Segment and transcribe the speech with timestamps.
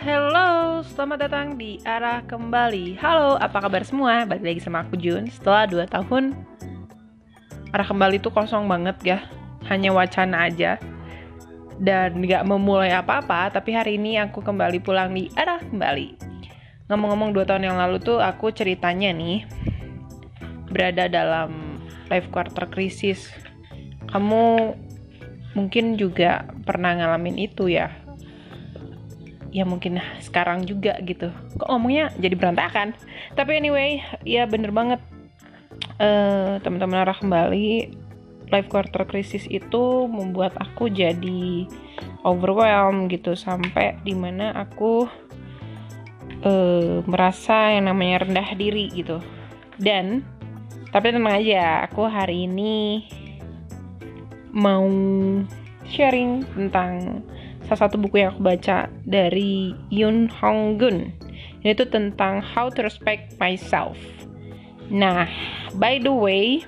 [0.00, 2.96] hello, selamat datang di Arah Kembali.
[2.96, 4.24] Halo, apa kabar semua?
[4.24, 5.28] Balik lagi sama aku Jun.
[5.28, 6.32] Setelah 2 tahun
[7.76, 9.18] Arah Kembali tuh kosong banget ya.
[9.68, 10.80] Hanya wacana aja.
[11.76, 16.16] Dan gak memulai apa-apa Tapi hari ini aku kembali pulang di Arah Kembali.
[16.88, 19.44] Ngomong-ngomong 2 tahun yang lalu tuh aku ceritanya nih
[20.72, 23.28] Berada dalam life quarter crisis
[24.08, 24.72] Kamu
[25.52, 28.01] mungkin juga pernah ngalamin itu ya
[29.52, 31.28] ya mungkin sekarang juga gitu.
[31.60, 32.96] Kok ngomongnya jadi berantakan?
[33.36, 34.98] Tapi anyway ya bener banget.
[36.00, 37.94] Uh, teman-teman arah kembali
[38.50, 41.68] life quarter crisis itu membuat aku jadi
[42.26, 45.06] overwhelmed gitu sampai di mana aku
[46.42, 49.20] uh, merasa yang namanya rendah diri gitu.
[49.76, 50.24] Dan
[50.92, 53.08] tapi tenang aja aku hari ini
[54.52, 54.84] mau
[55.88, 57.24] sharing tentang
[57.66, 61.12] salah satu buku yang aku baca dari Yoon Hong Gun.
[61.62, 63.94] Ini tentang how to respect myself.
[64.90, 65.30] Nah,
[65.78, 66.66] by the way,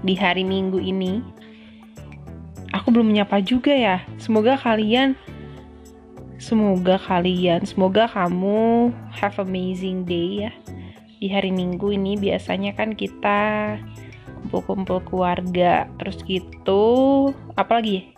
[0.00, 1.20] di hari Minggu ini
[2.72, 4.02] aku belum menyapa juga ya.
[4.16, 5.14] Semoga kalian
[6.38, 10.52] semoga kalian, semoga kamu have amazing day ya.
[11.18, 13.74] Di hari Minggu ini biasanya kan kita
[14.48, 16.86] kumpul-kumpul keluarga terus gitu
[17.58, 18.14] apalagi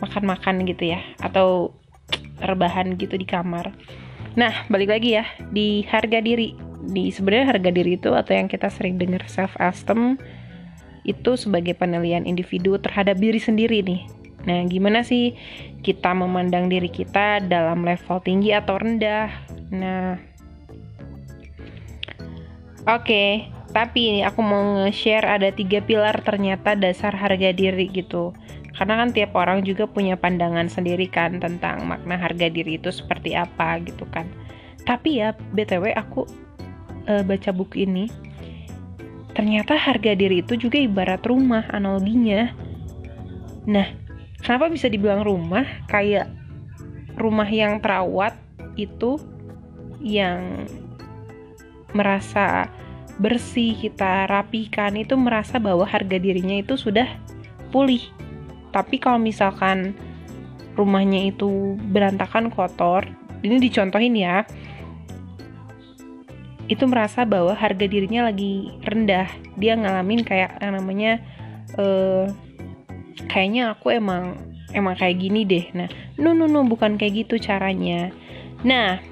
[0.00, 1.76] makan-makan gitu ya atau
[2.40, 3.70] rebahan gitu di kamar.
[4.34, 6.56] Nah, balik lagi ya di harga diri.
[6.80, 10.16] Di sebenarnya harga diri itu atau yang kita sering dengar self esteem
[11.04, 14.08] itu sebagai penilaian individu terhadap diri sendiri nih.
[14.48, 15.36] Nah, gimana sih
[15.84, 19.28] kita memandang diri kita dalam level tinggi atau rendah?
[19.68, 20.16] Nah,
[22.88, 28.32] oke, okay, tapi ini aku mau nge-share ada tiga pilar ternyata dasar harga diri gitu
[28.80, 33.36] karena kan tiap orang juga punya pandangan sendiri kan tentang makna harga diri itu seperti
[33.36, 34.24] apa gitu kan.
[34.88, 36.24] Tapi ya btw aku
[37.04, 38.08] uh, baca buku ini
[39.36, 42.56] ternyata harga diri itu juga ibarat rumah analoginya.
[43.68, 43.84] Nah
[44.40, 45.68] kenapa bisa dibilang rumah?
[45.84, 46.32] Kayak
[47.20, 48.32] rumah yang terawat
[48.80, 49.20] itu
[50.00, 50.64] yang
[51.92, 52.72] merasa
[53.20, 57.04] bersih kita rapikan itu merasa bahwa harga dirinya itu sudah
[57.68, 58.08] pulih
[58.70, 59.94] tapi kalau misalkan
[60.78, 63.04] rumahnya itu berantakan kotor
[63.42, 64.46] ini dicontohin ya
[66.70, 69.26] itu merasa bahwa harga dirinya lagi rendah.
[69.58, 71.18] Dia ngalamin kayak yang namanya
[71.74, 72.30] uh,
[73.26, 74.38] kayaknya aku emang
[74.70, 75.66] emang kayak gini deh.
[75.74, 78.14] Nah no no no bukan kayak gitu caranya.
[78.62, 79.02] Nah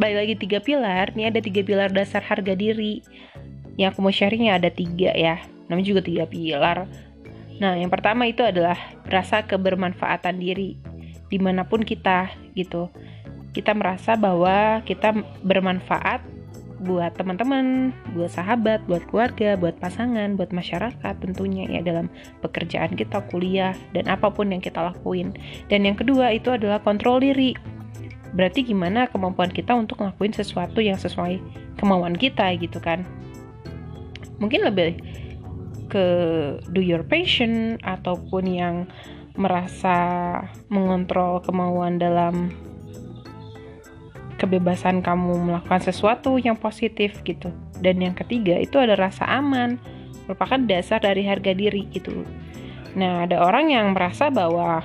[0.00, 1.12] balik lagi tiga pilar.
[1.12, 3.04] Ini ada tiga pilar dasar harga diri.
[3.76, 5.36] Yang aku mau sharingnya ada tiga ya.
[5.68, 6.88] Namanya juga tiga pilar
[7.56, 8.76] Nah, yang pertama itu adalah
[9.08, 10.76] rasa kebermanfaatan diri
[11.26, 12.92] di mana pun kita gitu.
[13.56, 16.36] Kita merasa bahwa kita bermanfaat
[16.76, 22.12] buat teman-teman, buat sahabat, buat keluarga, buat pasangan, buat masyarakat tentunya ya dalam
[22.44, 25.32] pekerjaan kita, kuliah, dan apa pun yang kita lakuin.
[25.72, 27.56] Dan yang kedua itu adalah kontrol diri.
[28.36, 31.40] Berarti gimana kemampuan kita untuk ngelakuin sesuatu yang sesuai
[31.80, 33.08] kemauan kita gitu kan.
[34.36, 35.00] Mungkin lebih
[35.86, 36.06] ke
[36.70, 38.76] do your passion ataupun yang
[39.36, 39.96] merasa
[40.72, 42.50] mengontrol kemauan dalam
[44.36, 47.52] kebebasan kamu melakukan sesuatu yang positif gitu.
[47.80, 49.76] Dan yang ketiga itu ada rasa aman,
[50.28, 52.24] merupakan dasar dari harga diri gitu.
[52.96, 54.80] Nah, ada orang yang merasa bahwa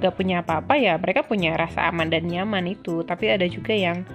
[0.00, 3.04] gak punya apa-apa ya, mereka punya rasa aman dan nyaman itu.
[3.04, 4.08] Tapi ada juga yang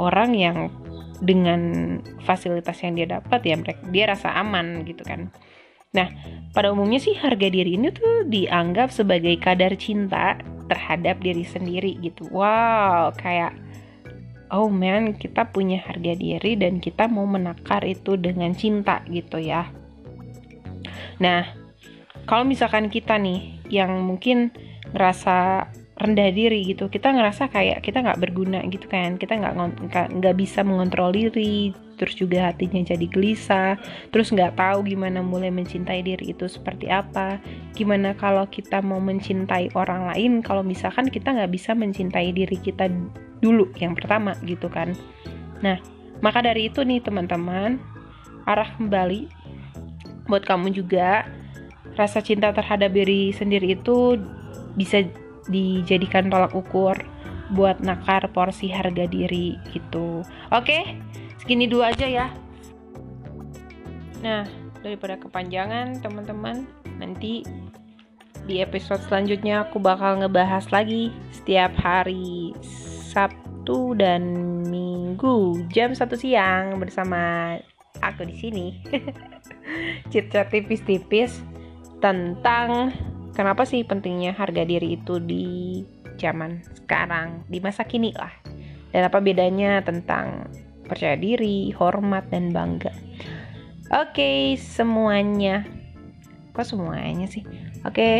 [0.00, 0.72] orang yang
[1.20, 1.60] dengan
[2.24, 5.32] fasilitas yang dia dapat ya mereka dia rasa aman gitu kan.
[5.96, 6.08] Nah
[6.52, 10.36] pada umumnya sih harga diri ini tuh dianggap sebagai kadar cinta
[10.68, 12.28] terhadap diri sendiri gitu.
[12.28, 13.56] Wow kayak
[14.52, 19.72] oh man kita punya harga diri dan kita mau menakar itu dengan cinta gitu ya.
[21.22, 21.48] Nah
[22.26, 24.50] kalau misalkan kita nih yang mungkin
[24.92, 26.92] ngerasa rendah diri gitu.
[26.92, 29.16] Kita ngerasa kayak kita nggak berguna gitu kan.
[29.16, 29.54] Kita nggak
[30.12, 33.80] nggak bisa mengontrol diri terus juga hatinya jadi gelisah
[34.12, 37.40] terus nggak tahu gimana mulai mencintai diri itu seperti apa.
[37.72, 42.92] Gimana kalau kita mau mencintai orang lain kalau misalkan kita nggak bisa mencintai diri kita
[43.40, 44.92] dulu yang pertama gitu kan.
[45.64, 45.80] Nah
[46.20, 47.80] maka dari itu nih teman-teman
[48.44, 49.32] arah kembali
[50.28, 51.24] buat kamu juga.
[51.96, 54.20] Rasa cinta terhadap diri sendiri itu
[54.76, 55.00] bisa
[55.50, 56.96] dijadikan tolak ukur
[57.54, 60.26] buat nakar porsi harga diri gitu.
[60.50, 60.98] Oke,
[61.38, 62.26] segini dulu aja ya.
[64.22, 64.42] Nah,
[64.82, 66.66] daripada kepanjangan teman-teman,
[66.98, 67.46] nanti
[68.46, 72.54] Di episode selanjutnya aku bakal ngebahas lagi setiap hari
[73.10, 74.22] Sabtu dan
[74.70, 77.58] Minggu jam 1 siang bersama
[77.98, 78.66] aku di sini.
[80.14, 81.42] Chat-chat tipis-tipis
[81.98, 82.94] tentang
[83.36, 85.84] kenapa sih pentingnya harga diri itu di
[86.16, 88.32] zaman sekarang, di masa kini lah.
[88.90, 90.48] Dan apa bedanya tentang
[90.88, 92.96] percaya diri, hormat, dan bangga.
[93.92, 95.68] Oke, okay, semuanya.
[96.56, 97.44] Kok semuanya sih?
[97.84, 97.92] Oke.
[97.92, 98.18] Okay.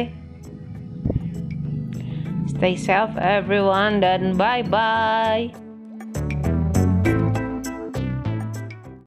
[2.46, 5.65] Stay safe everyone dan bye-bye.